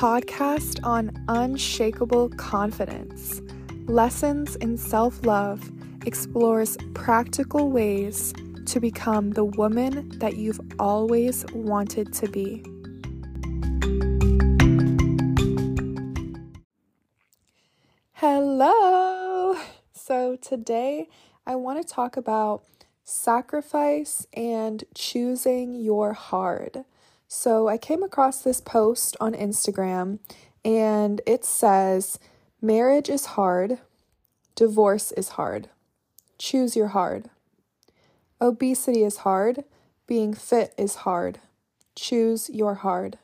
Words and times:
podcast 0.00 0.82
on 0.82 1.12
unshakable 1.28 2.30
confidence. 2.30 3.42
Lessons 3.84 4.56
in 4.56 4.78
self 4.78 5.26
love 5.26 5.70
explores 6.06 6.78
practical 6.94 7.70
ways 7.70 8.32
to 8.64 8.80
become 8.80 9.32
the 9.32 9.44
woman 9.44 10.08
that 10.20 10.38
you've 10.38 10.58
always 10.78 11.44
wanted 11.52 12.14
to 12.14 12.26
be. 12.28 12.64
Hello! 18.12 19.54
So, 19.92 20.36
today 20.36 21.10
I 21.46 21.56
want 21.56 21.86
to 21.86 21.86
talk 21.86 22.16
about 22.16 22.62
sacrifice 23.04 24.26
and 24.32 24.82
choosing 24.94 25.74
your 25.74 26.14
hard. 26.14 26.86
So 27.32 27.68
I 27.68 27.78
came 27.78 28.02
across 28.02 28.42
this 28.42 28.60
post 28.60 29.16
on 29.20 29.34
Instagram 29.34 30.18
and 30.64 31.20
it 31.26 31.44
says, 31.44 32.18
Marriage 32.60 33.08
is 33.08 33.24
hard, 33.24 33.78
divorce 34.56 35.12
is 35.12 35.30
hard. 35.30 35.68
Choose 36.38 36.74
your 36.74 36.88
hard. 36.88 37.30
Obesity 38.40 39.04
is 39.04 39.18
hard, 39.18 39.62
being 40.08 40.34
fit 40.34 40.74
is 40.76 40.96
hard. 41.06 41.38
Choose 41.94 42.50
your 42.50 42.74
hard. 42.74 43.16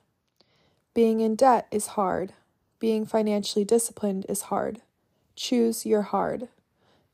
Being 0.95 1.21
in 1.21 1.35
debt 1.35 1.67
is 1.73 1.89
hard, 1.89 2.33
being 2.79 3.07
financially 3.07 3.65
disciplined 3.65 4.25
is 4.29 4.43
hard. 4.43 4.83
Choose 5.35 5.85
your 5.85 6.03
hard. 6.03 6.47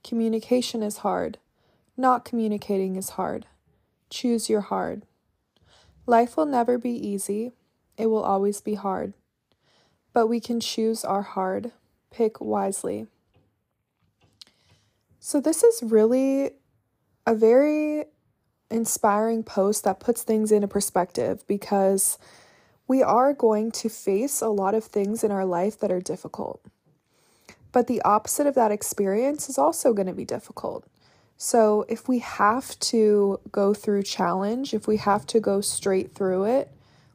Communication 0.05 0.83
is 0.83 0.99
hard, 0.99 1.39
not 1.97 2.27
communicating 2.27 2.97
is 2.97 3.11
hard. 3.11 3.47
Choose 4.11 4.51
your 4.51 4.61
hard. 4.61 5.07
Life 6.07 6.37
will 6.37 6.47
never 6.47 6.79
be 6.79 6.91
easy, 6.91 7.53
it 7.97 8.07
will 8.07 8.23
always 8.23 8.61
be 8.61 8.75
hard. 8.75 9.15
But 10.13 10.27
we 10.27 10.41
can 10.41 10.61
choose 10.61 11.05
our 11.05 11.23
hard, 11.23 11.73
pick 12.11 12.41
wisely. 12.41 13.07
So, 15.21 15.41
this 15.41 15.63
is 15.63 15.83
really 15.83 16.51
a 17.27 17.35
very 17.35 18.07
inspiring 18.71 19.45
post 19.45 19.85
that 19.85 20.01
puts 20.01 20.23
things 20.23 20.51
into 20.51 20.67
perspective 20.67 21.47
because 21.47 22.19
we 22.89 23.03
are 23.03 23.33
going 23.33 23.71
to 23.71 23.89
face 23.89 24.41
a 24.41 24.49
lot 24.49 24.75
of 24.75 24.85
things 24.85 25.23
in 25.23 25.31
our 25.31 25.45
life 25.45 25.79
that 25.79 25.93
are 25.93 26.01
difficult. 26.01 26.61
But 27.71 27.87
the 27.87 28.03
opposite 28.03 28.47
of 28.47 28.55
that 28.57 28.73
experience 28.73 29.49
is 29.49 29.59
also 29.59 29.93
going 29.93 30.09
to 30.09 30.13
be 30.13 30.25
difficult. 30.25 30.87
So, 31.45 31.85
if 31.89 32.07
we 32.07 32.21
have 32.21 32.79
to 32.79 33.41
go 33.51 33.75
through 33.75 34.05
challenge, 34.05 34.73
if 34.73 34.87
we 34.87 34.99
have 34.99 35.27
to 35.27 35.41
go 35.41 35.61
straight 35.61 36.15
through 36.15 36.45
it, 36.45 36.71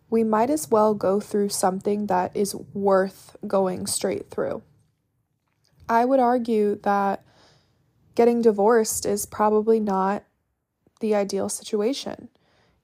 we 0.10 0.26
might 0.26 0.50
as 0.50 0.70
well 0.70 0.94
go 0.94 1.22
through 1.22 1.48
something 1.48 2.08
that 2.08 2.36
is 2.36 2.54
worth 2.74 3.38
going 3.48 3.88
straight 3.88 4.30
through. 4.30 4.64
I 5.88 6.04
would 6.04 6.20
argue 6.20 6.76
that 6.84 7.24
getting 8.16 8.42
divorced 8.42 9.06
is 9.06 9.26
probably 9.26 9.80
not 9.80 10.26
the 11.00 11.16
ideal 11.16 11.48
situation. 11.48 12.28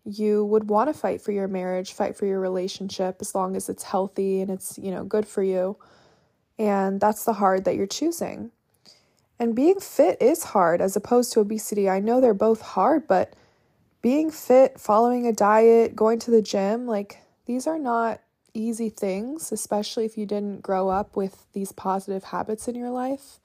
You 0.06 0.46
would 0.46 0.70
want 0.70 0.88
to 0.88 0.98
fight 0.98 1.22
for 1.22 1.34
your 1.34 1.50
marriage, 1.50 1.92
fight 1.92 2.16
for 2.16 2.26
your 2.26 2.40
relationship 2.40 3.18
as 3.20 3.36
long 3.36 3.58
as 3.58 3.68
it's 3.68 3.84
healthy 3.84 4.40
and 4.40 4.50
it's, 4.50 4.78
you 4.78 4.92
know, 4.92 5.04
good 5.04 5.28
for 5.28 5.44
you. 5.44 5.76
And 6.58 7.02
that's 7.02 7.26
the 7.26 7.34
hard 7.34 7.66
that 7.66 7.76
you're 7.76 7.86
choosing. 7.86 8.52
And 9.44 9.54
being 9.54 9.82
fit 9.82 10.22
is 10.22 10.42
hard 10.42 10.80
as 10.80 10.96
opposed 10.96 11.34
to 11.34 11.42
obesity. 11.42 11.90
I 11.90 12.00
know 12.00 12.22
they're 12.22 12.34
both 12.34 12.62
hard, 12.62 13.10
but 13.10 13.34
being 14.02 14.32
fit, 14.32 14.80
following 14.80 15.28
a 15.28 15.34
diet, 15.34 15.98
going 15.98 16.20
to 16.20 16.32
the 16.32 16.42
gym, 16.42 16.88
like 16.88 17.18
these 17.46 17.68
are 17.68 17.78
not 17.78 18.22
easy 18.54 18.88
things, 18.88 19.52
especially 19.52 20.06
if 20.06 20.18
you 20.18 20.26
didn't 20.26 20.62
grow 20.62 20.88
up 20.88 21.18
with 21.18 21.46
these 21.52 21.74
positive 21.74 22.24
habits 22.24 22.70
in 22.70 22.76
your 22.76 22.90
life. 22.90 23.42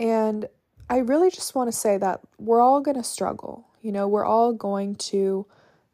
And 0.00 0.48
I 0.88 1.00
really 1.00 1.30
just 1.30 1.54
want 1.54 1.68
to 1.70 1.76
say 1.76 1.98
that 1.98 2.20
we're 2.38 2.62
all 2.62 2.80
going 2.80 2.96
to 2.96 3.04
struggle. 3.04 3.66
You 3.82 3.92
know, 3.92 4.08
we're 4.08 4.24
all 4.24 4.54
going 4.54 4.94
to 4.94 5.44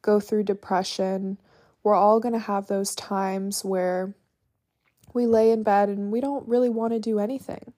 go 0.03 0.20
through 0.20 0.44
depression. 0.44 1.36
We're 1.82 1.97
all 1.97 2.20
going 2.20 2.34
to 2.34 2.38
have 2.38 2.69
those 2.69 2.94
times 2.94 3.64
where 3.64 4.14
we 5.12 5.26
lay 5.26 5.50
in 5.50 5.64
bed 5.64 5.88
and 5.88 6.12
we 6.12 6.20
don't 6.20 6.47
really 6.47 6.69
want 6.69 6.92
to 6.92 7.00
do 7.00 7.19
anything. 7.19 7.72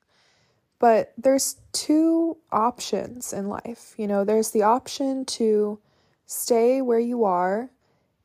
But 0.79 1.13
there's 1.17 1.57
two 1.73 2.37
options 2.53 3.33
in 3.33 3.49
life. 3.49 3.95
You 3.97 4.07
know, 4.07 4.25
there's 4.25 4.51
the 4.51 4.63
option 4.63 5.25
to 5.27 5.79
stay 6.27 6.83
where 6.83 6.99
you 6.99 7.25
are 7.25 7.71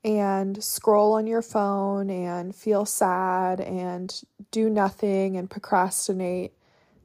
and 0.04 0.64
scroll 0.64 1.14
on 1.14 1.28
your 1.28 1.42
phone 1.42 2.10
and 2.10 2.56
feel 2.56 2.86
sad 2.86 3.60
and 3.60 4.22
do 4.52 4.70
nothing 4.70 5.38
and 5.38 5.50
procrastinate. 5.50 6.54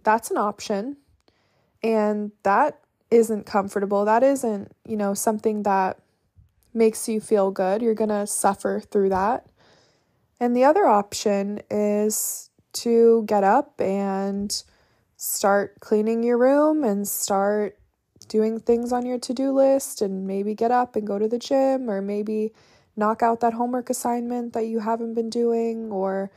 That's 0.03 0.31
an 0.31 0.37
option. 0.37 0.97
And 1.83 2.33
that 2.43 2.81
isn't 3.11 3.47
comfortable. 3.47 4.05
That 4.05 4.23
isn't, 4.23 4.73
you 4.87 4.97
know, 4.97 5.15
something 5.15 5.65
that 5.65 5.99
makes 6.73 7.09
you 7.09 7.21
feel 7.21 7.51
good. 7.51 7.83
You're 7.83 7.95
going 7.95 8.09
to 8.11 8.27
suffer 8.27 8.81
through 8.81 9.11
that. 9.11 9.47
And 10.41 10.57
the 10.57 10.65
other 10.65 10.87
option 10.87 11.61
is 11.71 12.51
to 12.75 13.25
get 13.27 13.45
up 13.45 13.81
and 13.81 14.63
start 15.17 15.81
cleaning 15.81 16.23
your 16.23 16.39
room 16.39 16.85
and 16.85 17.07
start 17.07 17.79
doing 18.29 18.59
things 18.59 18.93
on 18.93 19.07
your 19.07 19.19
to 19.19 19.35
do 19.35 19.53
list 19.53 20.03
and 20.03 20.27
maybe 20.27 20.55
get 20.55 20.71
up 20.71 20.97
and 20.97 21.07
go 21.07 21.19
to 21.19 21.29
the 21.29 21.39
gym 21.39 21.91
or 21.91 22.01
maybe 22.01 22.53
knock 22.97 23.23
out 23.23 23.41
that 23.41 23.55
homework 23.55 23.91
assignment 23.91 24.53
that 24.53 24.67
you 24.67 24.81
haven't 24.81 25.15
been 25.15 25.31
doing 25.31 25.91
or 25.91 26.31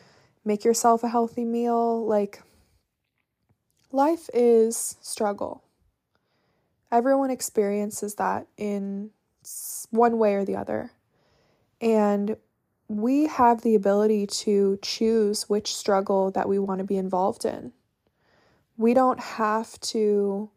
make 0.44 0.64
yourself 0.64 1.04
a 1.04 1.08
healthy 1.08 1.46
meal. 1.46 2.06
Like, 2.06 2.42
life 3.92 4.30
is 4.34 4.98
struggle. 5.02 5.64
Everyone 6.92 7.32
experiences 7.32 8.16
that 8.16 8.48
in 8.58 9.12
one 9.92 10.18
way 10.18 10.36
or 10.36 10.46
the 10.46 10.56
other. 10.56 10.92
And 11.82 12.38
we 12.88 13.28
have 13.28 13.62
the 13.62 13.76
ability 13.76 14.28
to 14.28 14.80
choose 14.82 15.50
which 15.50 15.76
struggle 15.76 16.32
that 16.32 16.48
we 16.48 16.58
want 16.58 16.80
to 16.80 16.86
be 16.86 16.98
involved 16.98 17.46
in 17.46 17.74
we 18.78 18.94
don't 18.94 19.20
have 19.20 19.80
to 19.80 20.50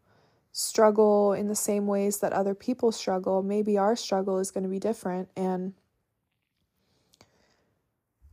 struggle 0.52 1.32
in 1.32 1.48
the 1.48 1.54
same 1.54 1.86
ways 1.86 2.18
that 2.18 2.32
other 2.32 2.54
people 2.54 2.92
struggle. 2.92 3.42
Maybe 3.42 3.78
our 3.78 3.96
struggle 3.96 4.38
is 4.38 4.50
going 4.50 4.64
to 4.64 4.70
be 4.70 4.78
different. 4.78 5.28
And 5.36 5.72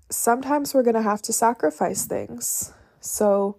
sometimes 0.09 0.73
we're 0.73 0.83
going 0.83 0.95
to 0.95 1.01
have 1.01 1.21
to 1.23 1.33
sacrifice 1.33 2.05
things. 2.05 2.73
So, 2.99 3.57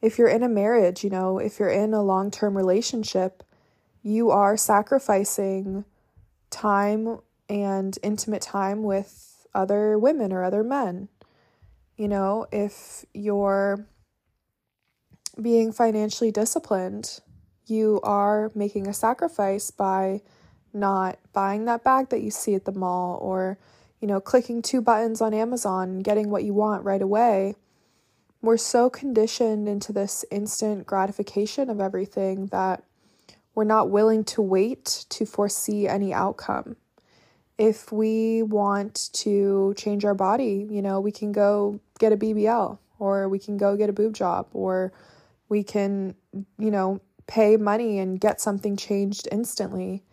if 0.00 0.16
you're 0.16 0.28
in 0.28 0.44
a 0.44 0.48
marriage, 0.48 1.02
you 1.02 1.10
know, 1.10 1.38
if 1.38 1.58
you're 1.58 1.68
in 1.68 1.92
a 1.92 2.02
long 2.02 2.30
term 2.30 2.56
relationship, 2.56 3.42
you 4.02 4.30
are 4.30 4.56
sacrificing 4.56 5.84
time 6.50 7.18
and 7.48 7.98
intimate 8.02 8.42
time 8.42 8.84
with 8.84 9.46
other 9.54 9.98
women 9.98 10.32
or 10.32 10.44
other 10.44 10.62
men. 10.62 11.08
You 11.96 12.06
know, 12.06 12.46
if 12.52 13.04
you're 13.12 13.86
being 15.40 15.72
financially 15.72 16.30
disciplined, 16.30 17.20
you 17.66 18.00
are 18.02 18.50
making 18.54 18.86
a 18.86 18.94
sacrifice 18.94 19.70
by 19.70 20.22
not 20.72 21.18
buying 21.32 21.64
that 21.66 21.84
bag 21.84 22.08
that 22.10 22.22
you 22.22 22.30
see 22.30 22.54
at 22.54 22.64
the 22.64 22.72
mall 22.72 23.18
or, 23.22 23.58
you 24.00 24.08
know, 24.08 24.20
clicking 24.20 24.62
two 24.62 24.80
buttons 24.80 25.20
on 25.20 25.34
Amazon 25.34 25.88
and 25.88 26.04
getting 26.04 26.30
what 26.30 26.44
you 26.44 26.54
want 26.54 26.84
right 26.84 27.02
away. 27.02 27.54
We're 28.40 28.56
so 28.56 28.88
conditioned 28.88 29.68
into 29.68 29.92
this 29.92 30.24
instant 30.30 30.86
gratification 30.86 31.70
of 31.70 31.80
everything 31.80 32.46
that 32.46 32.84
we're 33.54 33.64
not 33.64 33.90
willing 33.90 34.24
to 34.24 34.42
wait 34.42 35.04
to 35.08 35.26
foresee 35.26 35.88
any 35.88 36.12
outcome. 36.14 36.76
If 37.58 37.90
we 37.90 38.42
want 38.44 39.10
to 39.14 39.74
change 39.76 40.04
our 40.04 40.14
body, 40.14 40.64
you 40.70 40.80
know, 40.80 41.00
we 41.00 41.10
can 41.10 41.32
go 41.32 41.80
get 41.98 42.12
a 42.12 42.16
BBL 42.16 42.78
or 43.00 43.28
we 43.28 43.40
can 43.40 43.56
go 43.56 43.76
get 43.76 43.90
a 43.90 43.92
boob 43.92 44.14
job 44.14 44.46
or 44.52 44.92
we 45.48 45.62
can, 45.62 46.14
you 46.58 46.70
know, 46.70 47.00
pay 47.26 47.56
money 47.56 47.98
and 47.98 48.20
get 48.20 48.40
something 48.40 48.76
changed 48.76 49.28
instantly. 49.30 50.04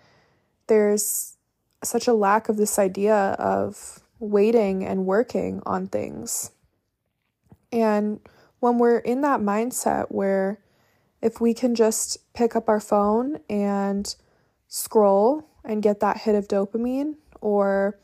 There's 0.68 1.38
such 1.84 2.08
a 2.08 2.14
lack 2.14 2.50
of 2.50 2.58
this 2.58 2.78
idea 2.80 3.16
of 3.16 4.02
waiting 4.20 4.86
and 4.86 5.06
working 5.06 5.62
on 5.66 5.88
things. 5.88 6.52
And 7.72 8.20
when 8.60 8.78
we're 8.78 9.00
in 9.00 9.22
that 9.22 9.40
mindset 9.40 10.08
where 10.10 10.60
if 11.22 11.42
we 11.42 11.54
can 11.54 11.76
just 11.76 12.18
pick 12.34 12.56
up 12.56 12.70
our 12.70 12.80
phone 12.80 13.40
and 13.50 14.16
scroll 14.68 15.48
and 15.64 15.82
get 15.82 16.00
that 16.00 16.18
hit 16.18 16.36
of 16.36 16.48
dopamine, 16.48 17.16
or 17.42 18.00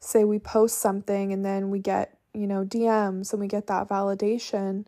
say 0.00 0.24
we 0.24 0.38
post 0.38 0.78
something 0.78 1.32
and 1.32 1.44
then 1.44 1.70
we 1.70 1.78
get, 1.78 2.18
you 2.32 2.46
know, 2.46 2.64
DMs 2.64 3.32
and 3.32 3.40
we 3.40 3.48
get 3.48 3.66
that 3.66 3.88
validation 3.88 4.84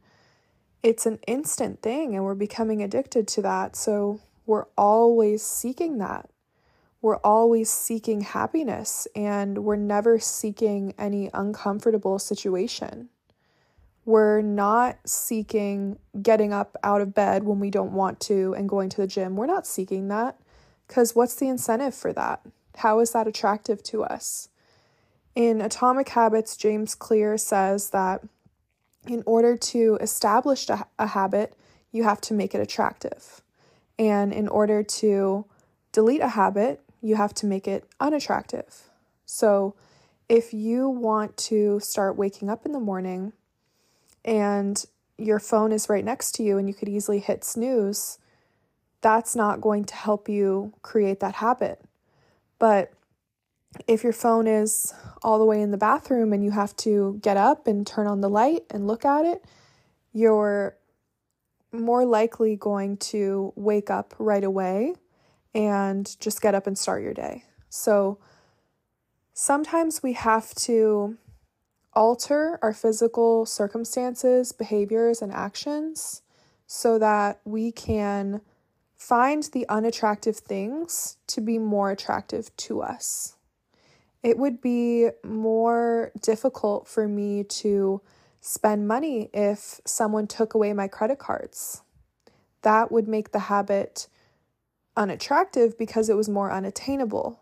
it's 0.82 1.06
an 1.06 1.18
instant 1.26 1.82
thing 1.82 2.14
and 2.14 2.24
we're 2.24 2.34
becoming 2.34 2.82
addicted 2.82 3.28
to 3.28 3.42
that. 3.42 3.76
So 3.76 4.20
we're 4.46 4.66
always 4.76 5.42
seeking 5.42 5.98
that. 5.98 6.30
We're 7.02 7.18
always 7.18 7.70
seeking 7.70 8.22
happiness 8.22 9.08
and 9.14 9.64
we're 9.64 9.76
never 9.76 10.18
seeking 10.18 10.94
any 10.98 11.30
uncomfortable 11.32 12.18
situation. 12.18 13.08
We're 14.04 14.42
not 14.42 14.98
seeking 15.06 15.98
getting 16.20 16.52
up 16.52 16.76
out 16.82 17.00
of 17.00 17.14
bed 17.14 17.44
when 17.44 17.60
we 17.60 17.70
don't 17.70 17.92
want 17.92 18.20
to 18.20 18.54
and 18.54 18.68
going 18.68 18.88
to 18.90 18.96
the 18.98 19.06
gym. 19.06 19.36
We're 19.36 19.46
not 19.46 19.66
seeking 19.66 20.08
that 20.08 20.38
because 20.88 21.14
what's 21.14 21.36
the 21.36 21.48
incentive 21.48 21.94
for 21.94 22.12
that? 22.14 22.44
How 22.76 23.00
is 23.00 23.12
that 23.12 23.26
attractive 23.26 23.82
to 23.84 24.02
us? 24.04 24.48
In 25.34 25.60
Atomic 25.60 26.08
Habits, 26.10 26.56
James 26.56 26.94
Clear 26.94 27.38
says 27.38 27.90
that 27.90 28.22
in 29.06 29.22
order 29.26 29.56
to 29.56 29.98
establish 30.00 30.68
a, 30.68 30.86
a 30.98 31.08
habit, 31.08 31.56
you 31.92 32.04
have 32.04 32.20
to 32.22 32.34
make 32.34 32.54
it 32.54 32.60
attractive. 32.60 33.42
And 33.98 34.32
in 34.32 34.48
order 34.48 34.82
to 34.82 35.44
delete 35.92 36.20
a 36.20 36.28
habit, 36.28 36.80
you 37.00 37.16
have 37.16 37.34
to 37.34 37.46
make 37.46 37.66
it 37.66 37.84
unattractive. 37.98 38.90
So 39.26 39.74
if 40.28 40.54
you 40.54 40.88
want 40.88 41.36
to 41.36 41.80
start 41.80 42.16
waking 42.16 42.48
up 42.48 42.64
in 42.64 42.72
the 42.72 42.80
morning 42.80 43.32
and 44.24 44.84
your 45.18 45.38
phone 45.38 45.72
is 45.72 45.88
right 45.88 46.04
next 46.04 46.32
to 46.32 46.42
you 46.42 46.56
and 46.56 46.68
you 46.68 46.74
could 46.74 46.88
easily 46.88 47.18
hit 47.18 47.44
snooze, 47.44 48.18
that's 49.00 49.34
not 49.34 49.60
going 49.60 49.84
to 49.84 49.94
help 49.94 50.28
you 50.28 50.72
create 50.82 51.20
that 51.20 51.36
habit. 51.36 51.80
But 52.58 52.92
if 53.86 54.02
your 54.02 54.12
phone 54.12 54.46
is 54.46 54.92
all 55.22 55.38
the 55.38 55.44
way 55.44 55.60
in 55.60 55.70
the 55.70 55.76
bathroom 55.76 56.32
and 56.32 56.44
you 56.44 56.50
have 56.50 56.76
to 56.76 57.18
get 57.22 57.36
up 57.36 57.66
and 57.66 57.86
turn 57.86 58.06
on 58.06 58.20
the 58.20 58.30
light 58.30 58.62
and 58.70 58.86
look 58.86 59.04
at 59.04 59.24
it, 59.24 59.44
you're 60.12 60.76
more 61.72 62.04
likely 62.04 62.56
going 62.56 62.96
to 62.96 63.52
wake 63.54 63.90
up 63.90 64.14
right 64.18 64.42
away 64.42 64.94
and 65.54 66.18
just 66.20 66.42
get 66.42 66.54
up 66.54 66.66
and 66.66 66.76
start 66.76 67.02
your 67.02 67.14
day. 67.14 67.44
So 67.68 68.18
sometimes 69.32 70.02
we 70.02 70.14
have 70.14 70.54
to 70.56 71.16
alter 71.92 72.58
our 72.62 72.72
physical 72.72 73.46
circumstances, 73.46 74.52
behaviors, 74.52 75.22
and 75.22 75.32
actions 75.32 76.22
so 76.66 76.98
that 76.98 77.40
we 77.44 77.72
can 77.72 78.40
find 78.96 79.44
the 79.52 79.68
unattractive 79.68 80.36
things 80.36 81.16
to 81.26 81.40
be 81.40 81.58
more 81.58 81.90
attractive 81.90 82.54
to 82.56 82.82
us. 82.82 83.36
It 84.22 84.36
would 84.38 84.60
be 84.60 85.08
more 85.24 86.12
difficult 86.20 86.86
for 86.86 87.08
me 87.08 87.44
to 87.44 88.02
spend 88.40 88.88
money 88.88 89.30
if 89.32 89.80
someone 89.84 90.26
took 90.26 90.54
away 90.54 90.72
my 90.72 90.88
credit 90.88 91.18
cards. 91.18 91.82
That 92.62 92.92
would 92.92 93.08
make 93.08 93.32
the 93.32 93.38
habit 93.38 94.08
unattractive 94.96 95.78
because 95.78 96.08
it 96.08 96.16
was 96.16 96.28
more 96.28 96.52
unattainable 96.52 97.40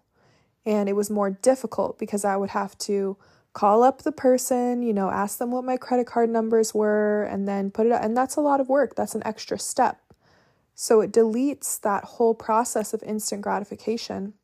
and 0.64 0.88
it 0.88 0.94
was 0.94 1.10
more 1.10 1.30
difficult 1.30 1.98
because 1.98 2.25
I 2.25 2.36
would 2.36 2.50
have 2.50 2.76
to 2.78 3.16
call 3.52 3.82
up 3.82 4.02
the 4.02 4.12
person, 4.12 4.82
you 4.82 4.92
know, 4.92 5.10
ask 5.10 5.38
them 5.38 5.50
what 5.50 5.64
my 5.64 5.76
credit 5.76 6.06
card 6.06 6.30
numbers 6.30 6.75
were 6.75 7.25
and 7.25 7.48
then 7.48 7.70
put 7.70 7.86
it 7.86 7.92
and 7.92 8.16
that's 8.16 8.36
a 8.36 8.40
lot 8.40 8.60
of 8.60 8.69
work. 8.69 8.94
That's 8.94 9.14
an 9.14 9.22
extra 9.25 9.58
step. 9.58 10.00
So 10.75 11.00
it 11.00 11.10
deletes 11.10 11.80
that 11.80 12.04
whole 12.04 12.34
process 12.34 12.94
of 12.94 13.02
instant 13.02 13.42
gratification. 13.42 14.34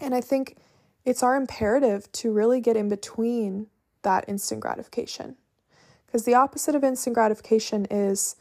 And 0.00 0.14
I 0.14 0.20
think 0.20 0.56
it's 1.04 1.22
our 1.22 1.36
imperative 1.36 2.10
to 2.12 2.32
really 2.32 2.60
get 2.60 2.76
in 2.76 2.88
between 2.88 3.68
that 4.02 4.24
instant 4.28 4.60
gratification. 4.60 5.36
Because 6.06 6.24
the 6.24 6.34
opposite 6.34 6.74
of 6.74 6.82
instant 6.82 7.14
gratification 7.14 7.86
is 7.90 8.36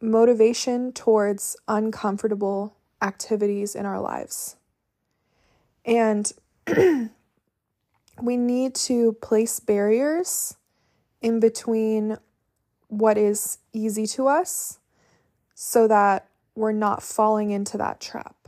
motivation 0.00 0.92
towards 0.92 1.56
uncomfortable 1.66 2.76
activities 3.00 3.74
in 3.74 3.86
our 3.86 4.00
lives. 4.00 4.56
And 5.84 6.30
we 8.22 8.36
need 8.36 8.74
to 8.74 9.12
place 9.14 9.60
barriers 9.60 10.56
in 11.20 11.40
between 11.40 12.18
what 12.88 13.16
is 13.16 13.58
easy 13.72 14.06
to 14.06 14.28
us 14.28 14.78
so 15.54 15.88
that 15.88 16.28
we're 16.54 16.72
not 16.72 17.02
falling 17.02 17.50
into 17.50 17.78
that 17.78 18.00
trap. 18.00 18.43